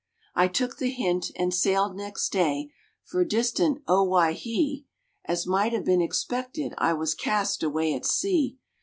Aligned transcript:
I 0.33 0.47
took 0.47 0.77
the 0.79 0.89
hint, 0.89 1.29
and 1.37 1.53
sailed 1.53 1.95
next 1.95 2.29
day 2.31 2.71
for 3.03 3.23
distant 3.23 3.83
Owhyhee, 3.87 4.85
As 5.25 5.45
might 5.45 5.73
have 5.73 5.85
been 5.85 6.01
expected, 6.01 6.73
I 6.79 6.91
was 6.93 7.13
cast 7.13 7.61
away 7.61 7.93
at 7.93 8.07
sea. 8.07 8.57